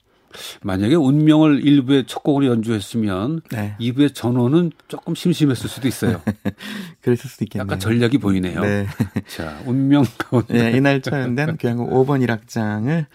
만약에 0.61 0.93
운명을 0.93 1.63
1부의 1.63 2.07
첫 2.07 2.21
곡으로 2.21 2.45
연주했으면 2.45 3.41
네. 3.51 3.75
2부의 3.79 4.13
전원은 4.13 4.71
조금 4.87 5.15
심심했을 5.15 5.67
수도 5.67 5.87
있어요. 5.87 6.21
그랬을 7.01 7.27
수도 7.27 7.45
있겠네요. 7.45 7.65
약간 7.65 7.79
전략이 7.79 8.19
보이네요. 8.19 8.61
네. 8.61 8.85
자, 9.25 9.59
운명 9.65 10.05
가운데. 10.19 10.53
네, 10.53 10.77
이날 10.77 11.01
초연된 11.01 11.57
교향곡 11.57 11.89
5번 11.89 12.23
1악장을 12.23 13.07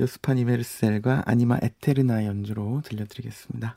요스파니 0.00 0.46
메르셀과 0.46 1.24
아니마 1.26 1.58
에테르나 1.60 2.24
연주로 2.24 2.80
들려드리겠습니다. 2.82 3.76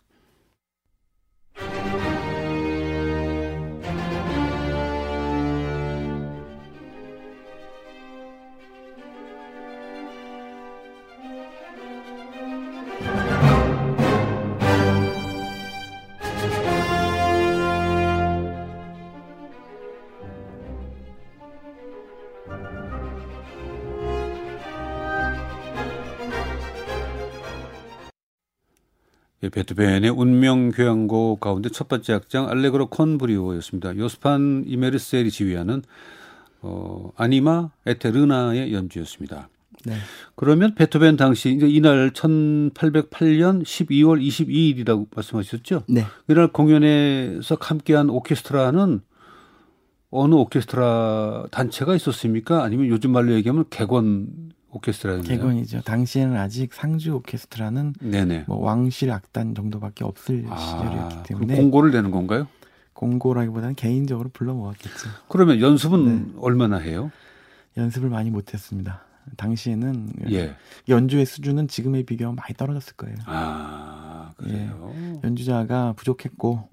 예, 29.43 29.49
베토벤의 29.49 30.09
운명 30.11 30.69
교향곡 30.69 31.39
가운데 31.39 31.69
첫 31.69 31.87
번째 31.87 32.13
악장 32.13 32.47
알레그로 32.49 32.87
콘 32.87 33.17
브리오였습니다. 33.17 33.97
요스판 33.97 34.65
이메르셀이 34.67 35.31
지휘하는 35.31 35.81
어, 36.61 37.11
아니마 37.15 37.69
에테르나의 37.87 38.71
연주였습니다. 38.71 39.49
네. 39.85 39.95
그러면 40.35 40.75
베토벤 40.75 41.17
당시 41.17 41.49
이제 41.49 41.67
이날 41.67 42.11
1808년 42.11 43.63
12월 43.63 44.23
22일이라고 44.23 45.07
말씀하셨죠? 45.15 45.85
네. 45.89 46.05
이날 46.27 46.51
공연에서 46.51 47.57
함께한 47.59 48.11
오케스트라는 48.11 49.01
어느 50.11 50.35
오케스트라 50.35 51.45
단체가 51.49 51.95
있었습니까? 51.95 52.63
아니면 52.63 52.89
요즘 52.89 53.11
말로 53.11 53.31
얘기하면 53.33 53.65
객원 53.71 54.51
오케스트라였나요? 54.71 55.27
객원이죠. 55.27 55.81
당시에는 55.81 56.37
아직 56.37 56.73
상주 56.73 57.13
오케스트라는 57.15 57.93
네네. 57.99 58.45
뭐 58.47 58.59
왕실 58.59 59.11
악단 59.11 59.53
정도밖에 59.55 60.03
없을 60.03 60.45
아, 60.49 60.57
시절이었기 60.57 61.23
때문에 61.23 61.55
공고를 61.55 61.91
내는 61.91 62.11
건가요? 62.11 62.47
공고라기보다는 62.93 63.75
개인적으로 63.75 64.29
불러 64.31 64.53
모았겠죠. 64.53 65.09
그러면 65.27 65.59
연습은 65.59 66.05
네. 66.05 66.33
얼마나 66.39 66.77
해요? 66.77 67.11
연습을 67.77 68.09
많이 68.09 68.29
못했습니다. 68.29 69.01
당시에는 69.37 70.09
예. 70.31 70.55
연주의 70.89 71.25
수준은 71.25 71.67
지금에 71.67 72.03
비교하면 72.03 72.35
많이 72.35 72.53
떨어졌을 72.55 72.95
거예요. 72.95 73.15
아 73.25 74.33
그래요. 74.37 74.93
예. 74.95 75.19
연주자가 75.23 75.93
부족했고 75.93 76.67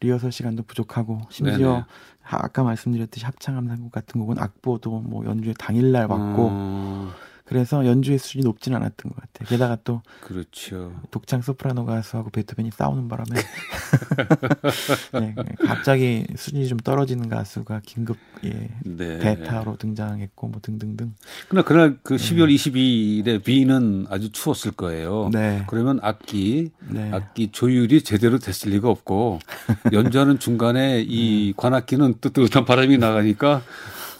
리허설 0.00 0.32
시간도 0.32 0.62
부족하고 0.62 1.20
심지어 1.30 1.72
네네. 1.72 1.84
아까 2.22 2.62
말씀드렸듯이 2.62 3.24
합창함상곡 3.26 3.92
같은 3.92 4.20
곡은 4.20 4.38
악보도 4.38 5.00
뭐 5.00 5.24
연주의 5.26 5.54
당일날 5.58 6.06
왔고 6.06 6.48
음. 6.48 7.10
그래서 7.50 7.84
연주의 7.84 8.16
수준이 8.16 8.44
높지는 8.44 8.76
않았던 8.76 9.10
것 9.10 9.20
같아요. 9.20 9.48
게다가 9.48 9.76
또 9.82 10.02
그렇죠. 10.20 10.94
독창 11.10 11.42
소프라노 11.42 11.84
가수하고 11.84 12.30
베토벤이 12.30 12.70
싸우는 12.70 13.08
바람에 13.08 13.26
네, 15.18 15.34
갑자기 15.66 16.24
수준이 16.36 16.68
좀 16.68 16.78
떨어지는 16.78 17.28
가수가 17.28 17.80
긴급 17.84 18.18
예, 18.44 18.68
네. 18.84 19.18
대타로 19.18 19.78
등장했고 19.78 20.46
뭐 20.46 20.60
등등등. 20.62 21.12
그러나 21.48 21.64
그날 21.66 21.98
그 22.04 22.14
12월 22.14 22.46
네. 22.46 22.54
22일에 22.54 23.42
비는 23.42 24.06
아주 24.08 24.30
추웠을 24.30 24.70
거예요. 24.70 25.30
네. 25.32 25.64
그러면 25.66 25.98
악기 26.02 26.70
네. 26.88 27.10
악기 27.12 27.50
조율이 27.50 28.02
제대로 28.02 28.38
됐을 28.38 28.70
리가 28.70 28.88
없고 28.88 29.40
연주하는 29.92 30.38
중간에 30.38 31.02
이 31.02 31.48
음. 31.48 31.54
관악기는 31.56 32.14
뜨뜻한 32.20 32.64
바람이 32.64 32.96
나가니까 32.98 33.62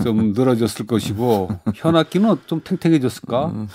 좀 0.03 0.33
늘어졌을 0.33 0.87
것이고 0.87 1.49
현악기는 1.75 2.37
좀 2.47 2.61
탱탱해졌을까? 2.63 3.47
음. 3.47 3.69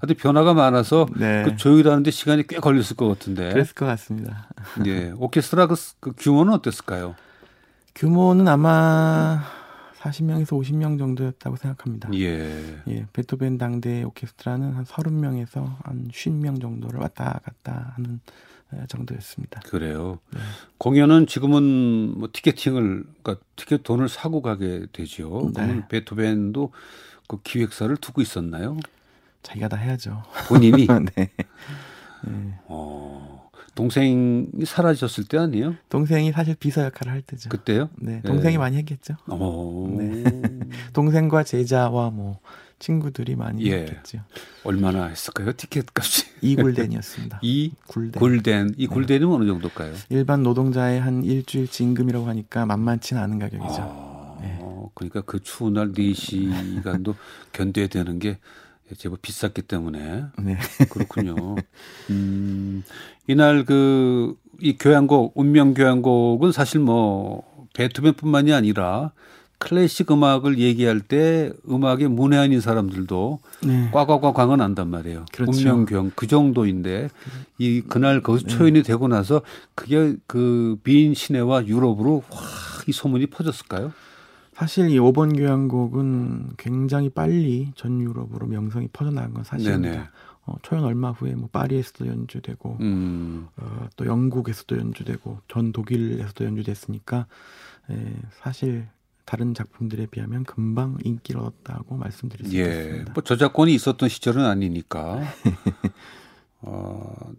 하여튼 0.00 0.16
변화가 0.16 0.54
많아서 0.54 1.06
네. 1.16 1.44
그 1.44 1.56
조율하는데 1.56 2.10
시간이 2.10 2.46
꽤 2.46 2.58
걸렸을 2.58 2.96
것 2.96 3.08
같은데. 3.08 3.52
그랬을 3.52 3.74
것 3.74 3.86
같습니다. 3.86 4.48
예, 4.86 5.12
오케스트라 5.16 5.66
그, 5.66 5.74
그 6.00 6.12
규모는 6.16 6.52
어땠을까요? 6.54 7.14
규모는 7.94 8.48
아마 8.48 9.42
40명에서 10.00 10.48
50명 10.48 10.98
정도였다고 10.98 11.56
생각합니다. 11.56 12.08
예. 12.14 12.80
예, 12.88 13.06
베토벤 13.12 13.58
당대 13.58 14.02
오케스트라는 14.02 14.72
한 14.74 14.84
30명에서 14.84 15.76
한 15.84 16.08
50명 16.08 16.60
정도를 16.60 17.00
왔다 17.00 17.40
갔다 17.44 17.92
하는 17.96 18.20
네, 18.20 18.32
정도였습니다. 18.88 19.60
그래요. 19.60 20.18
네. 20.30 20.40
공연은 20.78 21.26
지금은 21.26 22.18
뭐 22.18 22.28
티켓팅을 22.32 23.04
그러니까 23.22 23.44
티켓 23.56 23.82
돈을 23.82 24.08
사고 24.08 24.42
가게 24.42 24.86
되죠. 24.92 25.42
네. 25.46 25.52
그러면 25.54 25.88
베토벤도 25.88 26.72
그 27.28 27.40
기획사를 27.42 27.94
두고 27.96 28.20
있었나요? 28.20 28.78
자기가 29.42 29.68
다 29.68 29.76
해야죠. 29.76 30.22
본인이. 30.48 30.86
네. 31.16 31.30
네. 32.24 32.58
어. 32.66 33.50
동생이 33.74 34.48
사라졌을 34.66 35.24
때 35.24 35.38
아니에요? 35.38 35.76
동생이 35.88 36.30
사실 36.32 36.54
비서 36.54 36.84
역할을 36.84 37.10
할 37.10 37.22
때죠. 37.22 37.48
그때요? 37.48 37.88
네, 37.96 38.20
동생이 38.20 38.54
네. 38.54 38.58
많이 38.58 38.76
했겠죠. 38.76 39.16
네. 39.96 40.24
동생과 40.92 41.44
제자와 41.44 42.10
뭐 42.10 42.38
친구들이 42.82 43.36
많이 43.36 43.64
예. 43.66 43.82
했겠죠. 43.82 44.18
얼마나 44.64 45.06
했을까요? 45.06 45.52
티켓 45.52 45.86
값이? 45.94 46.26
2굴덴이었습니다. 46.42 47.38
2 47.42 47.72
굴덴. 47.86 48.20
굴덴. 48.20 48.74
이 48.76 48.86
네. 48.88 48.94
굴덴은 48.94 49.28
네. 49.28 49.34
어느 49.34 49.46
정도일까요? 49.46 49.94
일반 50.10 50.42
노동자의 50.42 51.00
한 51.00 51.24
일주일 51.24 51.68
진금이라고 51.68 52.26
하니까 52.26 52.66
만만치는 52.66 53.22
않은 53.22 53.38
가격이죠. 53.38 53.76
아, 53.78 54.38
네. 54.42 54.58
그러니까 54.94 55.22
그 55.22 55.40
추운 55.40 55.74
날 55.74 55.92
4시간도 55.92 57.14
견뎌야 57.52 57.86
되는 57.86 58.18
게 58.18 58.38
제법 58.98 59.22
비쌌기 59.22 59.62
때문에 59.62 60.24
네. 60.38 60.58
그렇군요. 60.90 61.56
음, 62.10 62.82
이날 63.26 63.64
그 63.64 64.36
이 64.62 64.76
교향곡 64.78 65.32
운명 65.34 65.74
교향곡은 65.74 66.52
사실 66.52 66.80
뭐 66.80 67.42
베토벤뿐만이 67.74 68.52
아니라 68.52 69.12
클래식 69.62 70.10
음악을 70.10 70.58
얘기할 70.58 71.00
때 71.00 71.52
음악에 71.68 72.08
문외한인 72.08 72.60
사람들도 72.60 73.40
네. 73.64 73.90
꽉꽉꽉 73.92 74.34
광은 74.34 74.60
안단 74.60 74.88
말이에요. 74.88 75.26
그렇죠. 75.32 75.52
운명경 75.52 76.12
그 76.16 76.26
정도인데 76.26 77.08
이 77.58 77.80
그날 77.80 78.22
거기서 78.22 78.46
네. 78.46 78.56
초연이 78.56 78.82
되고 78.82 79.06
나서 79.06 79.42
그게 79.74 80.16
그 80.26 80.76
비인 80.82 81.14
시내와 81.14 81.66
유럽으로 81.66 82.24
확 82.30 82.72
이 82.88 82.92
소문이 82.92 83.26
퍼졌을까요? 83.26 83.92
사실 84.54 84.90
이 84.90 84.98
5번 84.98 85.36
교향곡은 85.36 86.54
굉장히 86.58 87.08
빨리 87.08 87.72
전 87.74 88.00
유럽으로 88.00 88.46
명성이 88.46 88.88
퍼져나간 88.92 89.34
건 89.34 89.44
사실입니다. 89.44 90.10
어, 90.44 90.56
초연 90.62 90.84
얼마 90.84 91.10
후에 91.12 91.34
뭐 91.34 91.48
파리에서도 91.52 92.06
연주되고 92.06 92.78
음. 92.80 93.48
어, 93.56 93.88
또 93.96 94.06
영국에서도 94.06 94.76
연주되고 94.76 95.38
전 95.48 95.72
독일에서도 95.72 96.44
연주됐으니까 96.44 97.26
예, 97.90 98.12
사실 98.42 98.88
다른 99.24 99.54
작품들에 99.54 100.06
비하면 100.06 100.44
금방 100.44 100.98
인기를 101.02 101.40
얻었다고 101.40 101.96
말씀드릴 101.96 102.48
수 102.48 102.56
예, 102.56 102.62
있습니다. 102.62 103.12
뭐 103.12 103.22
저작권이 103.22 103.72
있었던 103.74 104.08
시절은 104.08 104.44
아니니까. 104.44 105.22
어, 106.60 107.32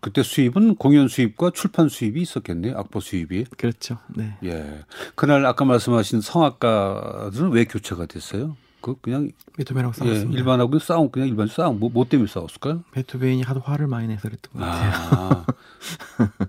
그때 0.00 0.22
수입은 0.22 0.76
공연 0.76 1.08
수입과 1.08 1.50
출판 1.50 1.88
수입이 1.88 2.20
있었겠네요. 2.22 2.76
악보 2.78 3.00
수입이. 3.00 3.44
그렇죠. 3.56 3.98
네. 4.14 4.36
예. 4.44 4.84
그날 5.14 5.44
아까 5.46 5.64
말씀하신 5.64 6.20
성악가들은 6.20 7.50
왜 7.50 7.64
교체가 7.64 8.06
됐어요? 8.06 8.56
그 8.80 8.94
그냥 9.00 9.30
베토벤하고 9.56 9.92
싸웠습니다. 9.92 10.32
예, 10.32 10.38
일반하고 10.38 10.78
싸움 10.78 11.10
그냥 11.10 11.28
일반 11.28 11.46
싸움 11.48 11.80
뭐, 11.80 11.90
뭐 11.90 12.04
때문에 12.08 12.28
싸웠을까요? 12.28 12.84
베토벤이 12.92 13.42
하도 13.42 13.60
화를 13.60 13.86
많이 13.86 14.08
내서 14.08 14.28
그랬던 14.28 14.52
것 14.52 14.58
같아요. 14.60 14.92
아, 14.92 15.46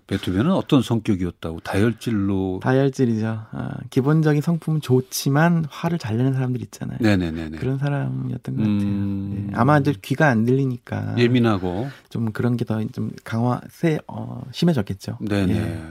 베토벤은 0.07 0.51
어떤 0.51 0.81
성격이었다고 0.81 1.61
다혈질로 1.61 2.59
다혈질이죠. 2.63 3.27
아, 3.51 3.71
기본적인 3.89 4.41
성품은 4.41 4.81
좋지만 4.81 5.65
화를 5.69 5.97
잘 5.97 6.17
내는 6.17 6.33
사람들 6.33 6.61
있잖아요. 6.63 6.97
네네네. 7.01 7.57
그런 7.57 7.77
사람이었던 7.77 8.55
것 8.55 8.61
같아요. 8.61 8.79
음... 8.79 9.49
예, 9.51 9.55
아마 9.55 9.77
이제 9.79 9.93
귀가 10.01 10.27
안 10.29 10.45
들리니까 10.45 11.15
예민하고 11.17 11.89
좀 12.09 12.31
그런 12.31 12.55
게 12.57 12.65
더 12.65 12.79
좀 12.91 13.11
강화 13.23 13.61
세 13.69 13.99
어, 14.07 14.41
심해졌겠죠. 14.51 15.17
네네. 15.21 15.53
예. 15.55 15.83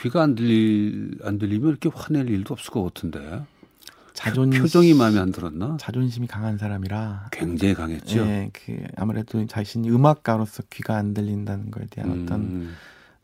귀가 0.00 0.22
안 0.22 0.34
들리 0.34 1.10
안 1.22 1.38
들리면 1.38 1.70
이렇게 1.70 1.90
화낼 1.92 2.28
일도 2.28 2.54
없을 2.54 2.70
것 2.70 2.82
같은데. 2.82 3.42
자존 4.20 4.50
표정이 4.50 4.92
마음에 4.92 5.18
안 5.18 5.32
들었나? 5.32 5.78
자존심이 5.80 6.26
강한 6.26 6.58
사람이라 6.58 7.28
굉장히 7.32 7.72
강했죠. 7.72 8.20
예, 8.20 8.50
그 8.52 8.84
아무래도 8.96 9.46
자신이 9.46 9.90
음악가로서 9.90 10.64
귀가 10.68 10.96
안 10.96 11.14
들린다는 11.14 11.70
거에 11.70 11.86
대한 11.88 12.10
음. 12.10 12.22
어떤 12.22 12.68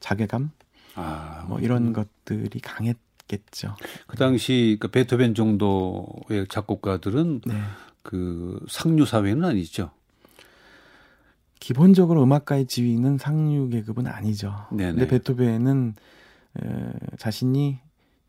자괴감, 0.00 0.50
아, 0.94 1.44
뭐 1.48 1.60
이런 1.60 1.88
음. 1.88 1.92
것들이 1.92 2.60
강했겠죠. 2.60 3.76
그 4.06 4.16
당시 4.16 4.78
그 4.80 4.88
베토벤 4.88 5.34
정도의 5.34 6.46
작곡가들은 6.48 7.42
네. 7.44 7.60
그 8.02 8.58
상류 8.66 9.04
사회는 9.04 9.44
아니죠. 9.44 9.90
기본적으로 11.60 12.22
음악가의 12.22 12.66
지위는 12.66 13.18
상류 13.18 13.68
계급은 13.68 14.06
아니죠. 14.06 14.66
네네. 14.70 14.92
근데 14.92 15.08
베토벤은 15.08 15.94
에, 16.58 16.92
자신이 17.18 17.80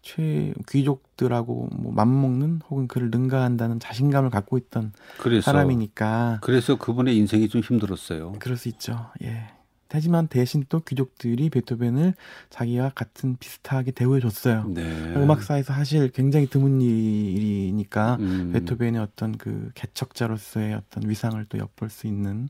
최 0.01 0.53
귀족들하고 0.69 1.69
뭐 1.73 1.91
맞먹는 1.91 2.61
혹은 2.69 2.87
그를 2.87 3.09
능가한다는 3.11 3.79
자신감을 3.79 4.29
갖고 4.29 4.57
있던 4.57 4.93
그래서, 5.17 5.51
사람이니까 5.51 6.39
그래서 6.41 6.77
그분의 6.77 7.17
인생이 7.17 7.49
좀 7.49 7.61
힘들었어요. 7.61 8.33
그럴 8.39 8.57
수 8.57 8.69
있죠. 8.69 9.11
예. 9.23 9.56
하지만 9.89 10.27
대신 10.27 10.63
또 10.69 10.79
귀족들이 10.81 11.49
베토벤을 11.49 12.13
자기와 12.49 12.91
같은 12.95 13.37
비슷하게 13.39 13.91
대우해 13.91 14.19
줬어요. 14.19 14.65
네. 14.67 14.83
음악사에서 15.15 15.73
사실 15.73 16.09
굉장히 16.11 16.47
드문 16.47 16.81
일이니까 16.81 18.17
음. 18.19 18.51
베토벤의 18.53 19.01
어떤 19.01 19.37
그 19.37 19.71
개척자로서의 19.75 20.73
어떤 20.73 21.09
위상을 21.09 21.43
또 21.49 21.57
엿볼 21.57 21.89
수 21.89 22.07
있는 22.07 22.49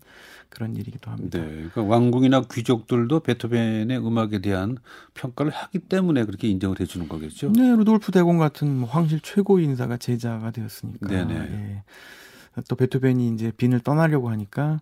그런 0.50 0.76
일이기도 0.76 1.12
합니다. 1.12 1.39
네. 1.39 1.45
그러니까 1.45 1.84
왕궁이나 1.84 2.43
귀족들도 2.52 3.19
베토벤의 3.19 3.97
음악에 3.97 4.39
대한 4.39 4.78
평가를 5.13 5.52
하기 5.52 5.80
때문에 5.80 6.26
그렇게 6.26 6.47
인정을 6.47 6.80
해주는 6.80 7.08
거겠죠. 7.08 7.52
네, 7.54 7.76
루돌프 7.76 8.12
대공 8.12 8.38
같은 8.38 8.80
뭐 8.80 8.89
황실 8.89 9.19
최고 9.21 9.60
인사가 9.60 9.97
제자가 9.97 10.52
되었으니까. 10.52 11.08
네네. 11.08 11.36
예. 11.36 11.84
또 12.67 12.76
베토벤이 12.76 13.30
이제 13.34 13.52
빈을 13.56 13.82
떠나려고 13.82 14.30
하니까 14.30 14.82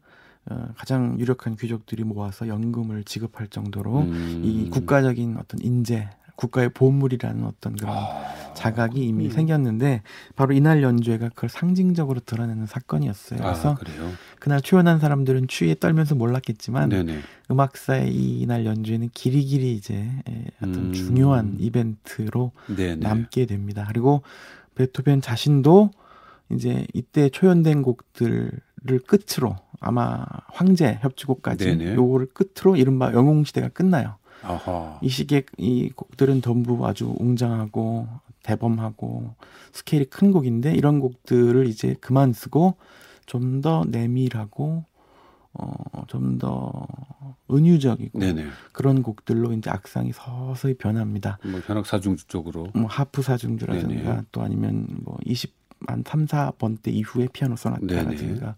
어, 0.49 0.67
가장 0.77 1.19
유력한 1.19 1.55
귀족들이 1.55 2.03
모아서 2.03 2.47
연금을 2.47 3.03
지급할 3.03 3.47
정도로 3.47 4.01
음. 4.01 4.41
이 4.43 4.69
국가적인 4.69 5.38
어떤 5.39 5.60
인재 5.62 6.10
국가의 6.36 6.69
보물이라는 6.69 7.45
어떤 7.45 7.75
그런 7.75 7.95
아, 7.95 8.53
자각이 8.53 9.05
이미 9.05 9.25
음. 9.25 9.31
생겼는데 9.31 10.01
바로 10.36 10.53
이날 10.53 10.84
연주회가 10.84 11.29
그걸 11.29 11.49
상징적으로 11.49 12.19
드러내는 12.19 12.65
사건이었어요. 12.65 13.39
아, 13.41 13.43
그래서 13.45 13.71
아, 13.71 14.12
그날 14.39 14.62
초연한 14.62 14.99
사람들은 14.99 15.47
추위에 15.47 15.75
떨면서 15.79 16.15
몰랐겠지만 16.15 16.89
네네. 16.89 17.19
음악사의 17.49 18.13
이날 18.13 18.65
연주회는 18.65 19.10
길이 19.13 19.43
길이 19.45 19.73
이제 19.73 20.10
어떤 20.58 20.75
음. 20.75 20.93
중요한 20.93 21.55
이벤트로 21.60 22.51
네네. 22.67 22.95
남게 22.97 23.45
됩니다. 23.45 23.86
그리고 23.88 24.21
베토벤 24.75 25.21
자신도 25.21 25.91
이제 26.51 26.86
이때 26.93 27.29
초연된 27.29 27.81
곡들 27.81 28.51
을 28.89 29.00
끝으로 29.00 29.56
아마 29.80 30.26
황제 30.48 31.00
협주곡까지 31.02 31.65
네네. 31.65 31.95
요거를 31.95 32.28
끝으로 32.34 32.76
이른바 32.76 33.12
영웅 33.13 33.43
시대가 33.43 33.67
끝나요. 33.69 34.15
아하. 34.43 35.00
이 35.02 35.10
시기에 35.10 35.43
이 35.58 35.89
곡들은 35.89 36.41
전부 36.41 36.86
아주 36.86 37.15
웅장하고 37.17 38.08
대범하고 38.43 39.34
스케일이 39.74 40.06
큰 40.06 40.32
곡인데 40.32 40.74
이런 40.76 41.00
곡들을 41.00 41.65
이제 41.67 41.95
그만 42.00 42.32
쓰고 42.34 42.76
좀 43.26 43.62
더 43.62 43.84
내밀하고 43.88 44.84
어 45.54 46.06
좀 46.08 46.38
더 46.38 46.86
은유적이고 47.50 48.19
네네. 48.19 48.45
그런 48.71 49.02
곡들로 49.02 49.54
이제 49.54 49.69
악상이 49.69 50.12
서서히 50.13 50.76
변합니다. 50.76 51.39
뭐 51.43 51.60
현악 51.65 51.86
사중주 51.88 52.28
쪽으로 52.28 52.67
뭐 52.76 52.86
하프 52.86 53.21
사중주라든가 53.24 54.24
또 54.32 54.41
아니면 54.41 54.88
뭐 55.04 55.17
20 55.26 55.54
한 55.88 56.04
3, 56.06 56.26
4번 56.26 56.78
때 56.82 56.91
이후에 56.91 57.28
피아노 57.32 57.56
소나타라든가 57.56 58.56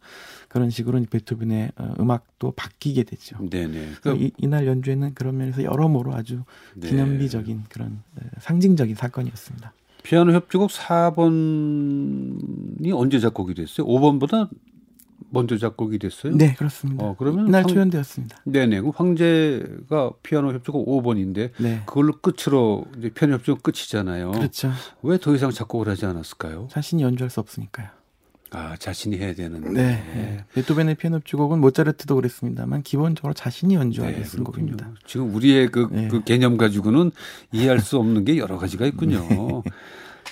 그런 0.47 0.69
식으로 0.69 1.03
베토벤의 1.09 1.71
어, 1.75 1.93
음악도 1.99 2.51
바뀌게 2.51 3.03
되죠. 3.03 3.37
네네. 3.49 3.95
그 4.01 4.15
이, 4.15 4.31
이날 4.37 4.67
연주에는 4.67 5.13
그런 5.13 5.37
면에서 5.37 5.63
여러모로 5.63 6.13
아주 6.13 6.43
네. 6.75 6.89
기념비적인 6.89 7.65
그런 7.69 8.01
어, 8.15 8.21
상징적인 8.39 8.95
사건이었습니다. 8.95 9.73
피아노 10.03 10.33
협주곡 10.33 10.69
4번이 10.69 12.93
언제 12.93 13.19
작곡이 13.19 13.53
됐어요? 13.53 13.85
5번보다 13.85 14.49
먼저 15.37 15.57
작곡이 15.57 15.99
됐어요? 15.99 16.35
네, 16.35 16.53
그렇습니다. 16.55 17.05
어, 17.05 17.15
그러면 17.17 17.47
이날 17.47 17.61
황, 17.63 17.67
초연되었습니다. 17.69 18.37
네네. 18.45 18.81
그 18.81 18.89
황제가 18.89 20.11
피아노 20.23 20.51
협주곡 20.53 20.87
5번인데 20.87 21.51
네. 21.59 21.81
그걸로 21.85 22.13
끝으로 22.13 22.85
이제 22.97 23.09
피아노 23.09 23.35
협주곡 23.35 23.61
끝이잖아요. 23.63 24.31
그렇죠. 24.31 24.71
왜 25.03 25.17
더 25.19 25.35
이상 25.35 25.51
작곡을 25.51 25.87
하지 25.89 26.05
않았을까요? 26.05 26.67
자신이 26.71 27.03
연주할 27.03 27.29
수 27.29 27.39
없으니까요. 27.39 27.87
아, 28.51 28.75
자신이 28.77 29.17
해야 29.17 29.33
되는데. 29.35 29.69
네. 29.69 29.83
네. 30.15 30.45
베토벤의 30.53 30.95
피아노 30.95 31.17
협주곡은 31.17 31.59
모차르트도 31.59 32.15
그랬습니다만 32.15 32.81
기본적으로 32.81 33.33
자신이 33.33 33.75
연주하게 33.75 34.15
네, 34.17 34.23
쓴 34.23 34.43
곡입니다. 34.43 34.89
지금 35.05 35.35
우리의 35.35 35.67
그, 35.69 35.87
네. 35.91 36.07
그 36.07 36.23
개념 36.23 36.57
가지고는 36.57 37.11
이해할 37.51 37.79
수 37.79 37.97
없는 37.97 38.23
게 38.25 38.37
여러 38.37 38.57
가지가 38.57 38.85
있군요. 38.87 39.27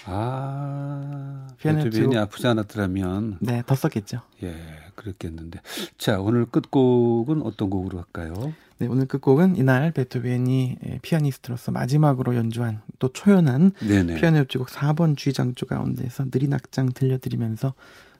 네. 0.05 0.11
아, 0.13 1.47
베토벤이 1.59 2.17
아프지 2.17 2.45
않았더라면. 2.47 3.37
네, 3.41 3.63
더 3.65 3.75
썼겠죠. 3.75 4.21
예, 4.43 4.55
그랬겠는데. 4.95 5.61
자, 5.97 6.19
오늘 6.19 6.45
끝곡은 6.45 7.41
어떤 7.41 7.69
곡으로 7.69 7.97
할까요? 7.97 8.53
네, 8.77 8.87
오늘 8.87 9.07
끝곡은 9.07 9.55
이날 9.55 9.91
베토벤이 9.91 10.77
예, 10.85 10.99
피아니스트로서 11.01 11.71
마지막으로 11.71 12.35
연주한 12.35 12.81
또 12.99 13.11
초연한 13.11 13.71
네네. 13.79 14.15
피아노 14.15 14.37
협주곡 14.39 14.67
4번 14.67 15.17
G장조 15.17 15.65
가운데서 15.65 16.29
느린 16.29 16.53
악장 16.53 16.91
들려드리면서 16.93 17.73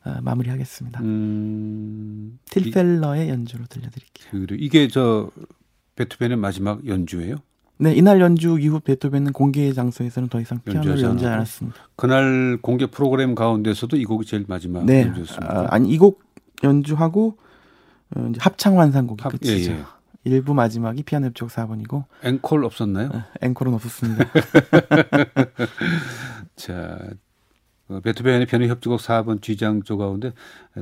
어, 0.05 0.17
마무리하겠습니다. 0.21 1.01
음... 1.01 2.39
틸펠러의 2.51 3.27
연주로 3.29 3.65
들려드릴게요. 3.65 4.27
그리고 4.31 4.55
이게 4.55 4.87
저 4.87 5.29
베토벤의 5.95 6.37
마지막 6.37 6.85
연주예요? 6.87 7.37
네, 7.77 7.93
이날 7.93 8.21
연주 8.21 8.57
이후 8.59 8.79
베토벤은 8.79 9.33
공개 9.33 9.71
장소에서는 9.73 10.29
더 10.29 10.39
이상 10.39 10.59
피아노를 10.63 10.91
연주하지 11.01 11.25
않았습니다. 11.25 11.77
그날 11.95 12.57
공개 12.61 12.85
프로그램 12.85 13.35
가운데서도 13.35 13.97
이 13.97 14.05
곡이 14.05 14.25
제일 14.25 14.45
마지막 14.47 14.85
네, 14.85 15.01
연주였습니다. 15.03 15.59
아, 15.59 15.67
아니 15.69 15.89
이 15.89 15.97
곡 15.97 16.23
연주하고 16.63 17.37
어, 18.15 18.27
이제 18.29 18.39
합창 18.41 18.77
완성곡이 18.77 19.21
합, 19.23 19.31
끝이죠. 19.39 19.71
예, 19.71 19.75
예. 19.75 19.83
일부 20.23 20.53
마지막이 20.53 21.03
피아노 21.03 21.27
협주곡 21.27 21.51
4번이고 21.51 22.05
앵콜 22.23 22.63
없었나요? 22.63 23.09
어, 23.13 23.23
앵콜은 23.41 23.73
없었습니다. 23.73 24.25
자, 26.55 26.99
어, 27.89 27.99
베토벤의 27.99 28.45
피아노 28.47 28.65
협주곡 28.67 28.99
4번 28.99 29.41
G장조 29.41 29.97
가운데 29.97 30.31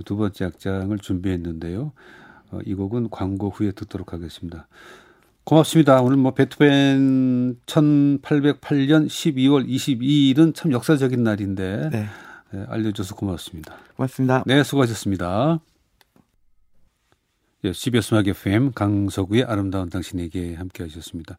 두 0.06 0.16
번째 0.16 0.46
악장을 0.46 0.98
준비했는데요. 1.00 1.92
어, 2.52 2.60
이 2.66 2.74
곡은 2.76 3.10
광고 3.10 3.50
후에 3.50 3.72
듣도록 3.72 4.14
하겠습니다. 4.14 4.68
고맙습니다. 5.46 6.02
오늘 6.02 6.16
뭐 6.18 6.34
베토벤 6.34 7.58
1808년 7.66 9.08
12월 9.08 9.68
22일은 9.68 10.56
참 10.56 10.72
역사적인 10.72 11.22
날인데 11.22 11.90
네. 11.92 12.06
네, 12.52 12.66
알려줘서 12.70 13.16
고맙습니다. 13.16 13.76
고맙습니다. 13.98 14.44
네, 14.46 14.64
수고하셨습니다. 14.64 15.60
예, 17.66 17.72
CBS 17.74 18.14
음악 18.14 18.28
FM 18.28 18.72
강서구의 18.74 19.44
아름다운 19.44 19.90
당신에게 19.90 20.56
함께 20.56 20.84
하셨습니다. 20.84 21.38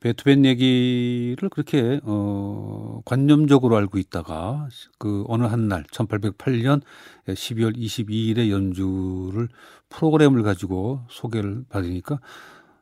베토벤 0.00 0.44
얘기를 0.44 1.48
그렇게 1.48 2.00
어 2.04 3.00
관념적으로 3.04 3.76
알고 3.76 3.98
있다가 3.98 4.68
그 4.98 5.24
어느 5.28 5.44
한 5.44 5.68
날 5.68 5.84
1808년 5.84 6.82
12월 7.26 7.76
22일에 7.76 8.50
연주를 8.50 9.48
프로그램을 9.88 10.42
가지고 10.42 11.00
소개를 11.08 11.64
받으니까 11.68 12.18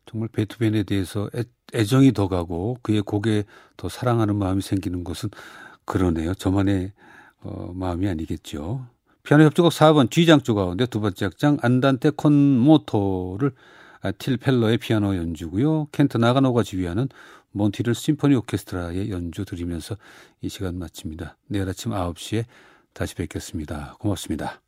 정말 0.08 0.28
베토벤에 0.28 0.84
대해서 0.84 1.28
애, 1.74 1.84
정이더 1.84 2.28
가고 2.28 2.78
그의 2.82 3.02
곡에 3.02 3.44
더 3.76 3.88
사랑하는 3.88 4.36
마음이 4.36 4.62
생기는 4.62 5.04
것은 5.04 5.28
그러네요. 5.84 6.34
저만의 6.34 6.92
어, 7.40 7.72
마음이 7.74 8.08
아니겠죠. 8.08 8.86
피아노 9.22 9.44
협주곡 9.44 9.70
4번 9.72 10.10
G장조 10.10 10.54
가운데 10.54 10.86
두 10.86 11.00
번째 11.00 11.26
악장 11.26 11.58
안단테 11.60 12.10
콘 12.10 12.32
모토를 12.32 13.52
아, 14.00 14.12
틸 14.12 14.38
펠러의 14.38 14.78
피아노 14.78 15.16
연주고요. 15.16 15.88
켄트 15.92 16.16
나가노가 16.16 16.62
지휘하는 16.62 17.08
몬티를 17.52 17.94
심포니 17.94 18.34
오케스트라의 18.36 19.10
연주 19.10 19.44
들으면서 19.44 19.96
이 20.40 20.48
시간 20.48 20.78
마칩니다. 20.78 21.36
내일 21.48 21.68
아침 21.68 21.92
9시에 21.92 22.44
다시 22.94 23.14
뵙겠습니다. 23.14 23.96
고맙습니다. 23.98 24.60